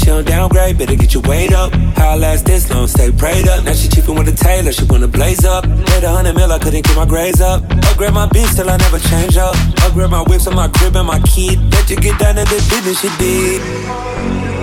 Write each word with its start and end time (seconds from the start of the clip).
She 0.00 0.06
don't 0.06 0.26
downgrade, 0.26 0.78
better 0.78 0.96
get 0.96 1.12
your 1.12 1.22
weight 1.24 1.52
up. 1.52 1.74
How 1.94 2.10
I 2.10 2.16
last 2.16 2.46
this 2.46 2.70
long, 2.70 2.86
stay 2.86 3.12
prayed 3.12 3.46
up. 3.48 3.64
Now 3.64 3.74
she 3.74 3.86
cheapin' 3.86 4.14
with 4.14 4.28
a 4.28 4.32
tailor, 4.32 4.72
she 4.72 4.84
wanna 4.84 5.08
blaze 5.08 5.44
up. 5.44 5.68
Made 5.68 6.04
a 6.04 6.08
hundred 6.08 6.36
mil, 6.36 6.50
I 6.50 6.58
couldn't 6.58 6.86
get 6.86 6.96
my 6.96 7.04
grades 7.04 7.42
up. 7.42 7.62
Upgrade 7.70 8.14
my 8.14 8.26
beats 8.28 8.54
till 8.56 8.70
I 8.70 8.78
never 8.78 8.98
change 8.98 9.36
up. 9.36 9.54
Upgrade 9.84 10.08
my 10.08 10.22
whips 10.22 10.46
on 10.46 10.56
my 10.56 10.68
crib 10.68 10.96
and 10.96 11.06
my 11.06 11.20
kid. 11.20 11.60
Let 11.70 11.90
you 11.90 11.96
get 11.96 12.18
down 12.18 12.36
to 12.36 12.44
the 12.44 12.56
business 12.70 13.04
you 13.04 13.10
did. 13.18 14.59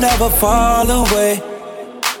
Had 0.00 0.18
don't 0.18 0.32
fall 0.34 0.90
away. 0.90 1.40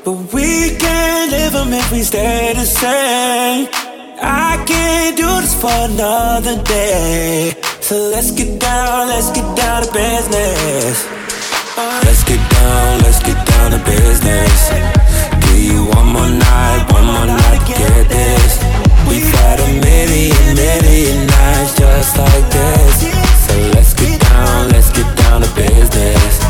But 0.04 0.34
we 0.34 0.76
can't 0.76 1.30
live 1.30 1.52
them 1.52 1.72
if 1.72 1.92
we 1.92 2.02
stay 2.02 2.52
the 2.54 2.64
same. 2.64 3.68
I 4.20 4.62
can't 4.66 5.16
do 5.16 5.28
this 5.40 5.54
for 5.60 5.72
another 5.90 6.62
day. 6.62 7.54
So 7.80 7.94
let's 8.10 8.30
get 8.30 8.58
down, 8.58 9.08
let's 9.08 9.30
get 9.30 9.46
down 9.56 9.84
to 9.84 9.92
business. 9.92 11.06
Let's 12.04 12.24
get 12.24 12.42
down, 12.50 13.00
let's 13.00 13.22
get 13.22 13.38
down 13.46 13.70
to 13.72 13.80
business. 13.84 14.70
Give 15.42 15.58
you 15.70 15.84
one 15.96 16.08
more 16.12 16.28
night, 16.28 16.82
one 16.92 17.06
more 17.06 17.26
night 17.26 17.60
to 17.60 17.72
get 17.72 18.08
this. 18.08 18.52
We've 19.08 19.32
had 19.40 19.58
a 19.60 19.70
million, 19.80 20.44
million 20.54 21.26
nights 21.26 21.78
just 21.78 22.18
like 22.18 22.46
this. 22.50 22.94
So 23.46 23.54
let's 23.74 23.94
get 23.94 24.20
down, 24.20 24.68
let's 24.70 24.90
get 24.90 25.08
down 25.16 25.42
to 25.42 25.50
business. 25.54 26.41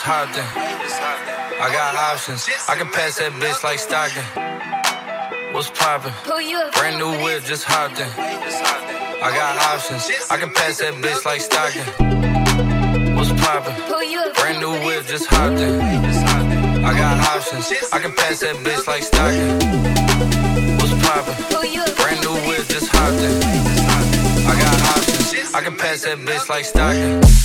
New 0.00 0.14
whip, 0.16 0.80
just 0.80 0.94
hopped 0.94 1.28
in. 1.28 1.60
I 1.60 1.68
got 1.72 1.94
options. 1.94 2.48
I 2.68 2.74
can 2.76 2.88
pass 2.88 3.18
that 3.18 3.32
bitch 3.32 3.62
like 3.64 3.78
Stockton. 3.78 4.24
What's 5.52 5.70
poppin'? 5.70 6.12
Brand 6.72 6.98
new 6.98 7.10
whip, 7.22 7.44
just 7.44 7.64
hopped 7.64 8.00
in. 8.00 8.08
I 8.08 9.30
got 9.34 9.56
options. 9.74 10.08
I 10.30 10.36
can 10.38 10.50
pass 10.52 10.78
that 10.78 10.94
bitch 10.94 11.24
like 11.24 11.40
Stockton. 11.40 11.84
What's 13.16 13.32
poppin'? 13.44 13.74
Brand 14.34 14.60
new 14.60 14.72
whip, 14.86 15.06
just 15.06 15.26
hopped 15.26 15.60
in. 15.60 15.80
I 16.84 16.96
got 16.96 17.18
options. 17.36 17.70
I 17.92 17.98
can 17.98 18.12
pass 18.12 18.40
that 18.40 18.56
bitch 18.56 18.86
like 18.86 19.02
Stockton. 19.02 19.58
What's 20.78 20.94
poppin'? 21.04 21.36
Brand 21.96 22.20
new 22.24 22.36
whip, 22.48 22.66
just 22.68 22.88
hopped 22.88 23.20
in. 23.20 23.42
I 24.48 24.54
got 24.62 24.76
options. 24.96 25.54
I 25.54 25.60
can 25.60 25.76
pass 25.76 26.02
that 26.04 26.18
bitch 26.18 26.48
like 26.48 26.64
Stockton. 26.64 27.39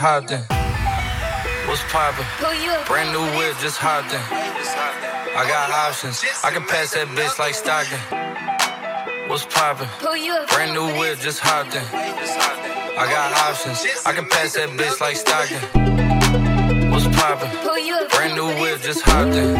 Hopped 0.00 0.32
in. 0.32 0.40
What's 1.68 1.84
poppin'? 1.92 2.24
Brand 2.88 3.12
new 3.12 3.20
whip, 3.36 3.54
just 3.60 3.76
hopped 3.76 4.08
in. 4.16 4.24
I 5.36 5.44
got 5.44 5.68
options. 5.70 6.24
I 6.42 6.50
can 6.50 6.64
pass 6.64 6.94
that 6.94 7.06
bitch 7.08 7.38
like 7.38 7.52
Stockton. 7.52 8.00
What's 9.28 9.44
poppin'? 9.44 9.88
Brand 10.48 10.72
new 10.72 10.88
whip, 10.98 11.18
just 11.20 11.40
hopped 11.40 11.76
in. 11.76 11.84
I 11.92 13.04
got 13.12 13.28
options. 13.44 13.84
I 14.06 14.12
can 14.16 14.24
pass 14.24 14.54
that 14.54 14.70
bitch 14.70 15.00
like 15.04 15.16
Stockton. 15.16 15.60
What's 16.90 17.04
poppin'? 17.20 17.52
Brand 18.08 18.34
new 18.34 18.48
whip, 18.56 18.80
just 18.80 19.02
hopped 19.04 19.36
in. 19.36 19.54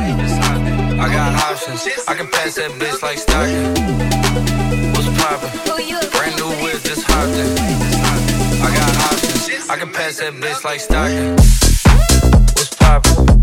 I 0.98 1.06
got 1.12 1.36
options. 1.52 1.84
I 2.08 2.14
can 2.14 2.28
pass 2.28 2.54
that 2.56 2.70
bitch 2.80 3.02
like 3.02 3.18
Stockton. 3.18 3.76
What's 4.96 5.10
poppin'? 5.20 5.52
Brand 6.16 6.36
new 6.40 6.48
whip, 6.64 6.80
just 6.80 7.04
hopped 7.04 7.36
in. 7.36 7.58
I 8.64 8.68
got 8.72 9.12
options. 9.12 9.29
I 9.40 9.76
can 9.76 9.90
pass 9.90 10.18
that 10.18 10.34
bitch 10.34 10.64
like 10.64 10.80
Stockton. 10.80 11.36
What's 12.54 12.74
poppin'? 12.74 13.39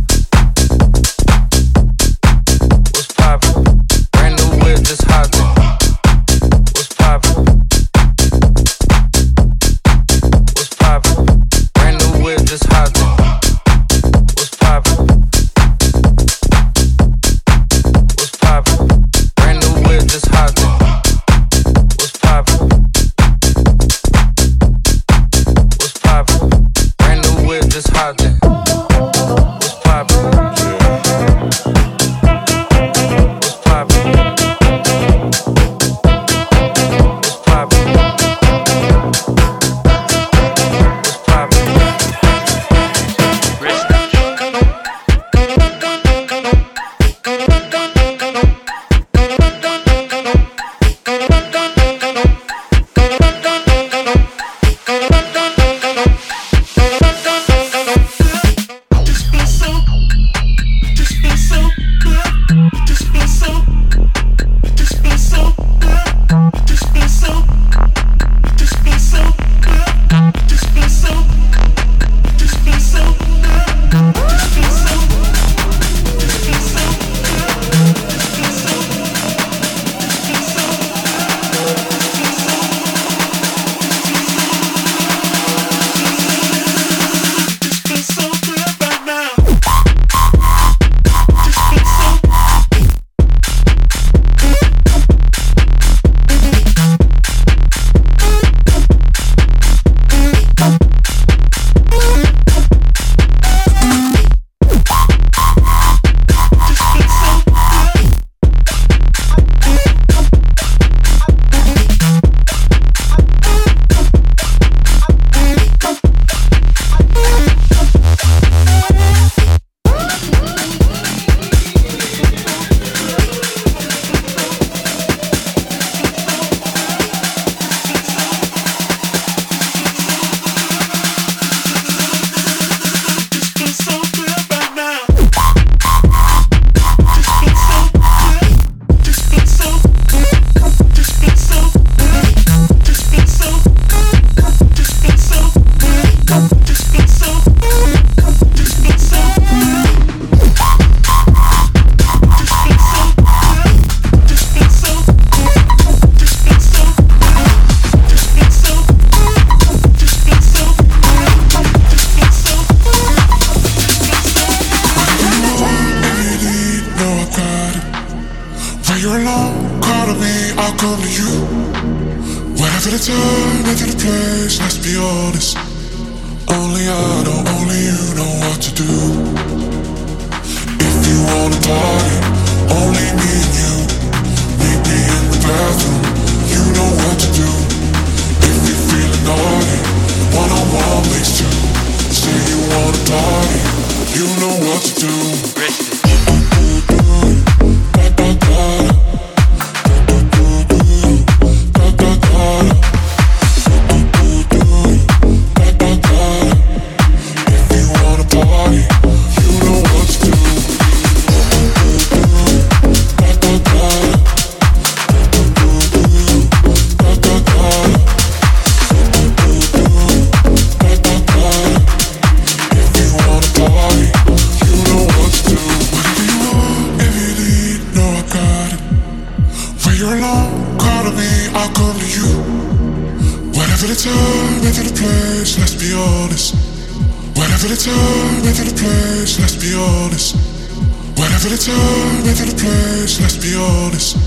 Whatever 241.18 241.50
the 241.50 241.58
time, 241.58 242.22
whatever 242.22 242.46
the 242.46 242.54
place, 242.62 243.18
let's 243.18 243.42
be 243.42 243.58
honest. 243.58 244.22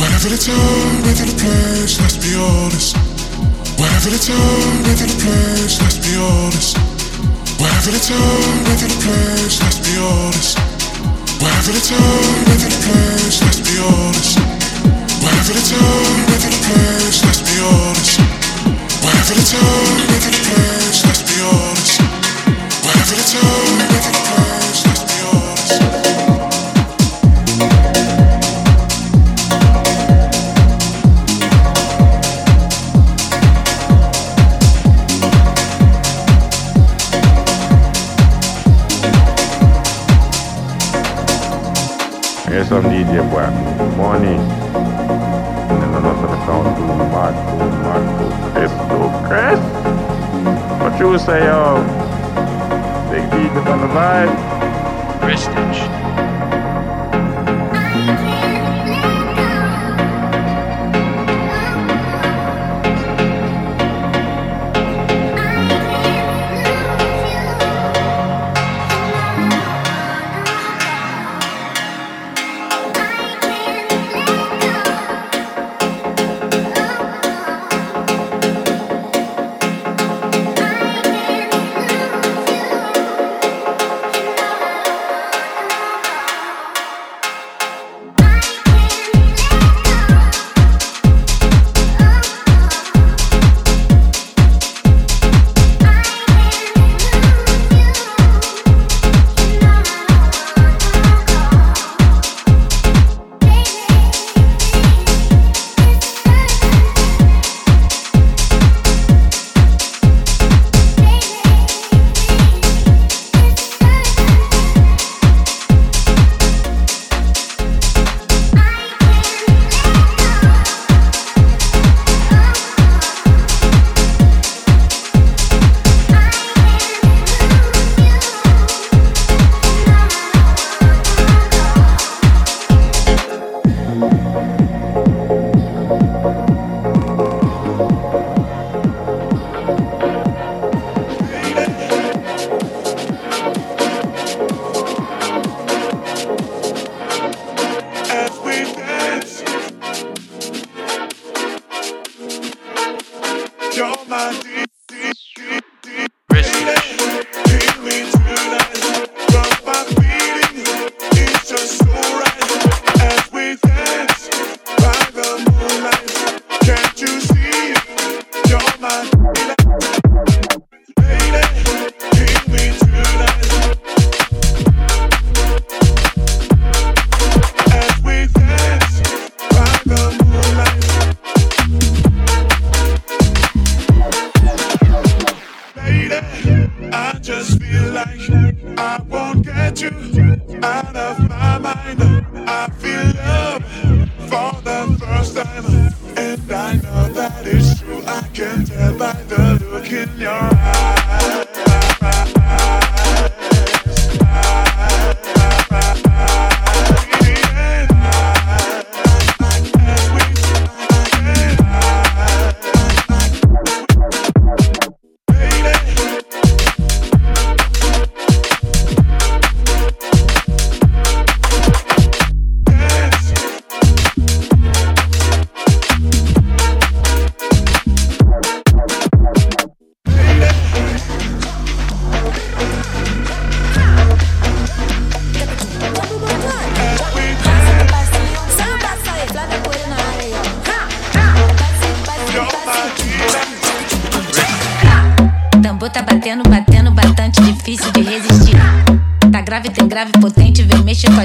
Whatever 0.00 0.32
the 0.32 0.40
time, 0.40 1.04
whatever 1.04 1.28
the 1.28 1.36
place, 1.36 2.00
let's 2.00 2.16
be 2.16 2.32
honest. 2.32 2.96
Whatever 3.76 4.08
the 4.08 4.20
time, 4.24 4.80
whatever 4.80 5.12
the 5.12 5.18
place, 5.20 5.76
let's 5.76 6.00
be 6.00 6.16
honest. 6.16 6.72
Whatever 7.60 7.92
the 7.92 8.00
time, 8.00 8.64
whatever 8.64 8.88
the 8.88 9.00
place, 9.04 9.60
let's 9.60 9.76
be 9.84 9.92
honest. 10.00 10.56
Whatever 11.36 11.72
the 11.76 11.84
time, 11.84 12.32
whatever 12.48 12.72
the 12.72 12.80
place, 12.80 13.36
let's 13.44 13.60
be 13.60 13.76
honest. 13.76 14.40
Whatever 15.20 15.52
the 15.52 15.64
time, 15.68 16.16
whatever 16.32 16.48
the 16.48 16.60
place, 16.64 17.18
let's 17.28 17.44
be 17.44 17.56
honest. 17.60 18.16
Whatever 19.04 19.34
the 19.36 19.44
time, 19.52 20.00
whatever 20.00 20.32
the 20.32 20.42
place, 20.48 20.98
let's 21.04 21.22
be 21.28 21.36
honest. 21.44 22.00
Whatever 22.88 23.14
the 23.20 23.26
time. 23.36 24.45
Here's 42.56 42.68
some 42.68 42.84
DJ 42.84 43.20
boy. 43.30 43.50
Money. 43.98 44.28
And 44.28 45.82
then 45.82 45.94
another 45.94 46.26
sound 46.46 46.74
too 46.74 46.86
mad, 47.12 47.34
too 47.50 47.68
mad, 47.84 48.02
too 48.16 48.30
Chris, 48.50 48.72
too 48.72 49.08
Chris. 49.28 49.60
What 50.80 50.98
you 50.98 51.18
say, 51.18 51.44
yo? 51.44 51.84
Big 53.10 53.30
D, 53.30 53.36
get 53.52 53.68
on 53.68 53.80
the 53.82 53.88
vibe. 53.88 55.20
Prestige. 55.20 56.05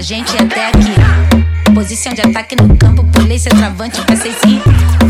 gente 0.01 0.35
até 0.35 0.67
aqui. 0.67 1.73
Posição 1.73 2.13
de 2.13 2.21
ataque 2.21 2.55
no 2.55 2.75
campo, 2.75 3.03
polícia, 3.05 3.49
travante, 3.51 4.01
passei 4.01 4.33
sim. 4.33 4.59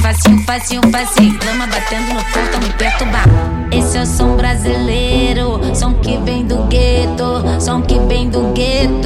Facinho, 0.01 0.43
facinho, 0.43 0.81
facinho. 0.91 1.39
Clama 1.39 1.65
batendo 1.67 2.13
no 2.13 2.23
portão, 2.25 2.59
me 2.61 2.73
perturbar. 2.73 3.25
Esse 3.71 3.97
é 3.97 4.01
o 4.01 4.05
som 4.05 4.35
brasileiro, 4.35 5.61
som 5.73 5.93
que 5.93 6.17
vem 6.17 6.45
do 6.45 6.63
gueto, 6.67 7.61
som 7.61 7.81
que 7.81 7.97
vem 7.99 8.29
do 8.29 8.51
gueto. 8.53 9.00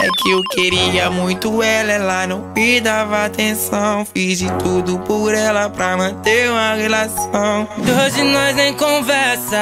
Que 0.00 0.30
eu 0.30 0.42
queria 0.50 1.10
muito 1.10 1.62
ela, 1.62 1.92
ela 1.92 2.26
não 2.26 2.52
me 2.54 2.80
dava 2.80 3.24
atenção. 3.24 4.06
Fiz 4.14 4.38
de 4.38 4.50
tudo 4.52 4.98
por 5.00 5.34
ela 5.34 5.68
pra 5.70 5.96
manter 5.96 6.50
uma 6.50 6.74
relação. 6.74 7.68
E 7.78 7.90
hoje 7.90 8.22
nós 8.22 8.54
nem 8.56 8.74
conversa. 8.74 9.56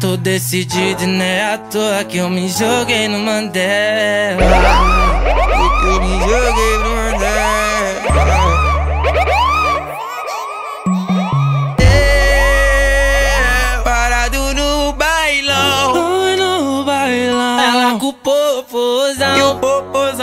Tô 0.00 0.16
decidido 0.16 1.02
e 1.02 1.06
não 1.06 1.24
é 1.24 1.54
à 1.54 1.58
toa 1.58 2.04
que 2.04 2.18
eu 2.18 2.30
me 2.30 2.48
joguei 2.48 3.08
no 3.08 3.18
Mandela. 3.18 4.38
Que 5.80 5.86
eu 5.86 6.00
me 6.00 6.20
joguei 6.20 6.77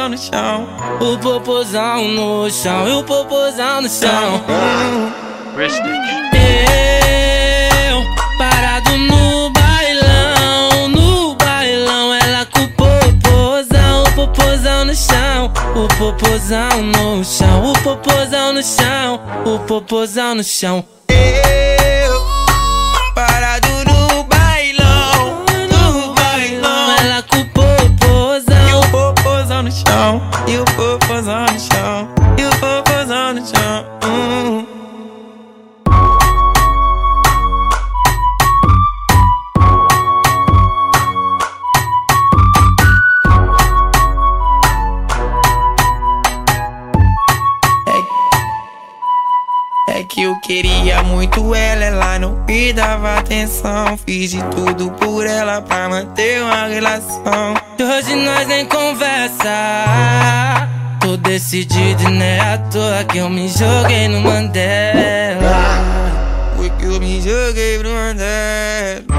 popozão 0.06 0.10
no 0.10 0.18
chão. 0.18 0.68
O 1.00 1.18
popozão 1.18 2.08
no 2.08 2.52
chão. 2.52 2.88
E 2.88 2.92
o 2.92 3.04
popozão 3.04 3.82
no 3.82 3.90
chão. 3.90 4.44
Eu 7.88 8.04
parado 8.38 8.98
no 8.98 9.50
bailão, 9.52 10.88
no 10.90 11.36
bailão, 11.36 12.14
ela 12.14 12.46
com 12.46 12.62
o 12.62 12.70
popozão, 12.70 14.04
o 14.04 14.12
popozão 14.14 14.86
no 14.86 14.96
chão, 14.96 15.52
o 15.76 15.88
popozão 15.98 16.84
no 16.84 17.24
chão, 17.24 17.72
o 17.72 17.74
popozão 17.82 18.54
no 18.54 18.64
chão, 18.64 19.20
o 19.46 19.60
popozão 19.60 20.36
no 20.36 20.44
chão. 20.44 20.86
Eu 21.08 22.26
parado 23.16 23.65
queria 50.56 51.04
muito 51.04 51.54
ela, 51.54 51.84
ela 51.84 52.20
não 52.20 52.46
me 52.48 52.72
dava 52.72 53.18
atenção. 53.18 53.98
Fiz 54.06 54.32
de 54.32 54.42
tudo 54.44 54.90
por 54.92 55.26
ela 55.28 55.62
pra 55.62 55.90
manter 55.90 56.42
uma 56.42 56.68
relação. 56.68 57.56
e 57.78 57.84
hoje 57.84 58.16
nós 58.16 58.48
nem 58.48 58.66
conversa. 58.66 59.50
Tô 61.02 61.18
decidido 61.18 62.04
e 62.04 62.12
não 62.12 62.26
é 62.26 62.40
à 62.40 62.58
toa 62.58 63.04
que 63.04 63.18
eu 63.18 63.30
me 63.30 63.50
joguei 63.50 64.08
no 64.08 64.22
Mandela. 64.22 65.84
Foi 66.56 66.70
que 66.70 66.86
eu 66.86 67.02
me 67.02 67.22
joguei 67.22 67.78
pro 67.80 67.90
Mandela. 67.90 69.15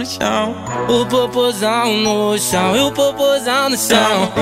No 0.00 0.06
chão. 0.06 0.56
O 0.88 1.04
popozão 1.04 1.92
no 1.98 2.38
chão. 2.38 2.74
E 2.74 2.80
o 2.80 2.90
popozão 2.90 3.68
no 3.68 3.76
chão. 3.76 4.32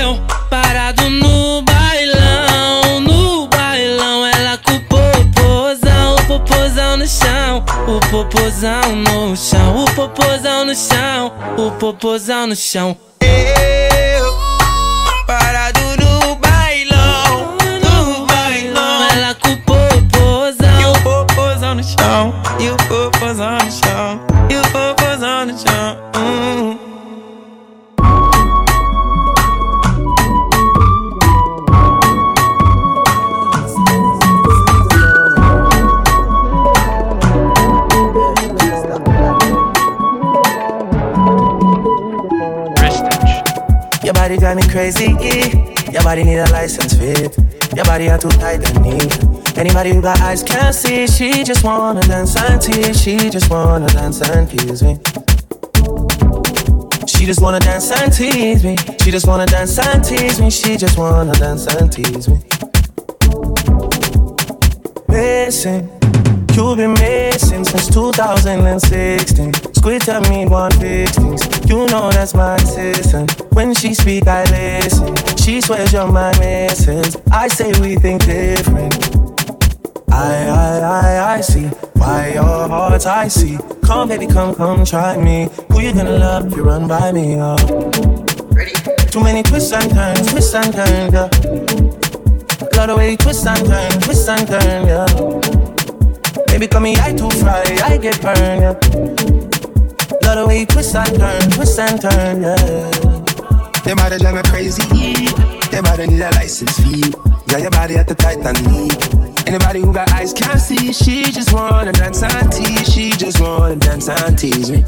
Eu 0.00 0.18
parado 0.48 1.10
no 1.10 1.60
bailão. 1.62 3.00
No 3.00 3.46
bailão. 3.48 4.24
Ela 4.24 4.56
com 4.56 4.72
o 4.72 4.80
popozão. 4.84 6.14
O 6.14 6.26
popozão 6.26 6.96
no 6.96 7.06
chão. 7.06 7.62
O 7.86 8.00
popozão 8.10 8.96
no 8.96 9.36
chão. 9.36 9.84
O 9.84 9.90
popozão 9.94 10.64
no 10.64 10.74
chão. 10.74 11.32
O 11.58 11.70
popozão 11.72 12.46
no 12.46 12.56
chão. 12.56 12.96
Eu 13.20 14.34
parado 15.26 15.73
body 44.34 44.40
drive 44.40 44.56
me 44.56 44.72
crazy. 44.72 45.10
Your 45.92 46.02
body 46.02 46.24
need 46.24 46.38
a 46.38 46.50
license 46.50 46.94
fit. 46.94 47.36
Your 47.76 47.84
body 47.84 48.08
are 48.08 48.18
too 48.18 48.28
tight 48.30 48.68
and 48.68 48.82
neat. 48.82 49.58
Anybody 49.58 49.92
who 49.92 50.02
got 50.02 50.20
eyes 50.20 50.42
can't 50.42 50.74
see. 50.74 51.06
She 51.06 51.44
just 51.44 51.62
wanna 51.62 52.00
dance 52.02 52.36
and 52.36 52.60
tease. 52.60 53.00
She 53.00 53.30
just 53.30 53.50
wanna 53.50 53.86
dance 53.88 54.20
and 54.22 54.48
tease 54.48 54.82
me. 54.82 54.98
She 57.06 57.26
just 57.26 57.40
wanna 57.40 57.60
dance 57.60 57.90
and 57.92 58.12
tease 58.12 58.64
me. 58.64 58.76
She 59.02 59.10
just 59.10 59.26
wanna 59.26 59.46
dance 59.46 59.78
and 59.78 60.04
tease 60.04 60.40
me. 60.40 60.50
She 60.50 60.76
just 60.76 60.98
wanna 60.98 61.34
dance 61.34 61.66
and 61.66 61.92
tease 61.92 62.28
me. 62.28 62.38
Missing. 65.08 65.88
You've 66.54 66.76
been 66.76 66.94
missing 66.94 67.64
since 67.64 67.88
2016. 67.88 69.54
Squid 69.74 70.02
tell 70.02 70.22
me 70.22 70.46
one 70.46 70.72
fix 70.72 71.16
things. 71.16 71.53
You 71.66 71.86
know 71.86 72.10
that's 72.10 72.34
my 72.34 72.56
assistant. 72.56 73.40
When 73.52 73.74
she 73.74 73.94
speak, 73.94 74.26
I 74.26 74.44
listen. 74.44 75.14
She 75.36 75.60
swears 75.60 75.92
you're 75.92 76.10
my 76.10 76.36
missus. 76.38 77.16
I 77.32 77.48
say 77.48 77.72
we 77.80 77.96
think 77.96 78.24
different. 78.24 78.94
I, 80.10 80.46
I, 80.46 80.78
I, 80.78 81.34
I 81.36 81.40
see 81.40 81.66
why 81.94 82.32
your 82.34 82.68
heart's 82.68 83.06
I 83.06 83.28
see. 83.28 83.58
Come, 83.84 84.08
baby, 84.08 84.26
come, 84.26 84.54
come, 84.54 84.84
try 84.84 85.16
me. 85.16 85.48
Who 85.70 85.80
you 85.80 85.92
gonna 85.92 86.18
love 86.18 86.46
if 86.46 86.56
you 86.56 86.62
run 86.62 86.86
by 86.86 87.12
me? 87.12 87.36
Oh. 87.38 87.56
Too 89.10 89.22
many 89.22 89.42
twists 89.42 89.72
and 89.72 89.90
turns, 89.92 90.30
twists 90.30 90.54
and 90.54 90.72
turns, 90.72 91.12
yeah. 91.12 91.28
Love 92.76 92.88
the 92.88 92.94
way 92.96 93.12
you 93.12 93.16
twist 93.16 93.46
and 93.46 93.64
turn, 93.66 93.90
twist 94.00 94.28
and 94.28 94.46
turn, 94.46 94.86
yeah. 94.86 96.44
Baby, 96.46 96.66
call 96.66 96.80
me 96.80 96.96
I 96.96 97.12
too 97.12 97.30
fry, 97.30 97.62
I 97.84 97.96
get 97.96 98.20
burned, 98.20 98.62
yeah. 98.62 99.53
You 100.64 100.68
twist 100.68 100.96
and 100.96 101.18
turn, 101.18 101.50
twist 101.50 101.78
and 101.78 102.00
turn, 102.00 102.40
yeah. 102.40 102.90
Them 103.84 103.96
body 103.98 104.16
drive 104.16 104.34
me 104.34 104.42
crazy. 104.44 104.82
Them 105.68 105.84
body 105.84 106.06
need 106.06 106.22
a 106.22 106.30
license 106.30 106.78
fee. 106.80 107.12
Yeah, 107.50 107.58
your 107.58 107.70
body 107.70 107.96
at 107.96 108.08
the 108.08 108.14
tight 108.14 108.38
and. 108.38 108.56
Anybody 109.46 109.80
who 109.80 109.92
got 109.92 110.10
eyes 110.12 110.32
can't 110.32 110.58
see. 110.58 110.90
She 110.94 111.24
just 111.24 111.52
wanna 111.52 111.92
dance 111.92 112.22
and 112.22 112.50
tease. 112.50 112.90
She 112.90 113.10
just 113.10 113.42
wanna 113.42 113.76
dance 113.76 114.08
and 114.08 114.38
tease 114.38 114.70
me. 114.70 114.86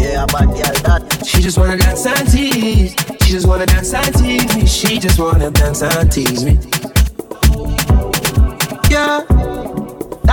Yeah, 0.00 0.24
but 0.32 0.56
yeah, 0.56 0.72
that. 0.88 1.22
She 1.26 1.42
just 1.42 1.58
wanna 1.58 1.76
dance 1.76 2.06
and 2.06 2.26
tease. 2.26 2.96
She 3.20 3.32
just 3.32 3.46
wanna 3.46 3.66
dance 3.66 3.92
and 3.92 4.14
tease 4.14 4.56
me. 4.56 4.64
She 4.64 4.98
just 4.98 5.20
wanna 5.20 5.50
dance 5.50 5.82
and 5.82 6.10
tease 6.10 6.46
me. 6.46 6.58
Yeah. 8.88 9.47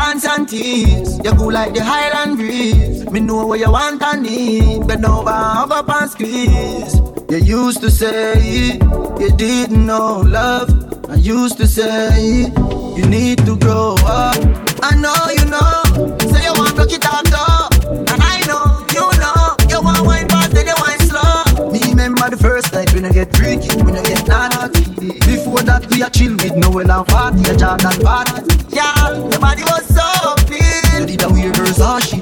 Dance 0.05 0.25
and 0.27 0.47
tease, 0.47 1.17
you 1.23 1.33
go 1.33 1.45
like 1.45 1.73
the 1.73 1.83
Highland 1.83 2.37
breeze. 2.37 3.09
Me 3.09 3.19
know 3.19 3.47
what 3.47 3.59
you 3.59 3.71
want 3.71 4.03
and 4.03 4.21
need, 4.21 4.85
bend 4.85 5.03
over, 5.03 5.31
hug 5.31 5.71
up 5.71 5.89
and 5.89 6.11
squeeze. 6.11 6.93
You 7.27 7.37
used 7.37 7.81
to 7.81 7.89
say 7.89 8.77
you 9.19 9.31
didn't 9.35 9.83
know 9.83 10.21
love. 10.21 10.69
I 11.09 11.15
used 11.15 11.57
to 11.57 11.65
say 11.65 12.51
you 12.95 13.05
need 13.07 13.39
to 13.47 13.57
grow 13.57 13.95
up. 14.05 14.37
I 14.83 14.93
know 14.93 15.15
you 15.33 15.45
know, 15.49 16.17
say 16.29 16.43
you 16.43 16.53
want 16.53 16.75
to 16.75 16.83
it 16.83 17.05
off 17.09 17.25
though. 17.33 18.05
And 18.13 18.21
I 18.21 18.41
know, 18.45 18.85
you 18.93 19.09
know, 19.17 19.57
you 19.67 19.83
want 19.83 20.05
wine 20.05 20.29
fast, 20.29 20.51
then 20.51 20.67
you 20.67 20.75
wine 20.81 20.99
slow. 20.99 21.71
Me 21.71 21.79
remember 21.89 22.29
the 22.29 22.37
first 22.37 22.71
night 22.73 22.93
when 22.93 23.05
I 23.05 23.11
get 23.11 23.35
freaky, 23.35 23.75
when 23.81 23.95
I 23.95 24.03
get 24.03 24.27
naughty. 24.27 24.83
Before 25.25 25.63
that 25.63 25.87
we 25.89 26.03
a 26.03 26.11
chill 26.11 26.33
with 26.35 26.55
Noel 26.57 26.91
and 26.91 27.07
Fatty, 27.07 27.41
a 27.49 27.57
that 27.57 27.99
party. 28.03 28.54
Yeah, 28.75 29.13
your 29.31 29.39
body 29.39 29.63
was 29.63 29.85
so 29.87 30.35
clean. 30.43 30.99
You 30.99 31.05
did 31.05 31.23
a 31.23 31.29
weird 31.29 31.55
Versace. 31.55 32.21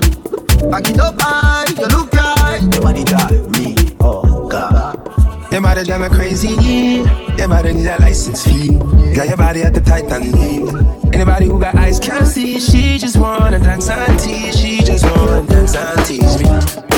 Back 0.70 0.88
it 0.88 1.00
up 1.00 1.16
high, 1.20 1.66
you 1.68 1.88
look 1.88 2.14
right. 2.14 2.62
Your 2.72 2.82
body 2.84 3.04
drive 3.04 3.50
me, 3.50 3.76
oh 4.00 4.48
God. 4.48 5.50
Them 5.50 5.64
body 5.64 5.84
drive 5.84 6.02
me 6.02 6.16
crazy. 6.16 7.02
Them 7.38 7.50
body 7.50 7.74
need 7.74 7.88
a 7.88 7.98
license 8.00 8.46
fee. 8.46 8.78
Got 9.16 9.30
your 9.30 9.38
body 9.38 9.64
at 9.64 9.74
the 9.74 9.82
tight 9.82 10.06
and. 10.12 11.14
Anybody 11.14 11.48
who 11.48 11.60
got 11.60 11.74
eyes 11.74 12.00
can't 12.00 12.28
see. 12.28 12.60
She 12.60 13.00
just 13.00 13.18
wanna 13.18 13.58
dance 13.58 13.90
and 13.90 14.20
tease. 14.20 14.56
She 14.56 14.78
just 14.84 15.06
wanna 15.06 15.48
dance 15.48 15.76
and 15.76 16.06
tease 16.06 16.38
me. 16.40 16.93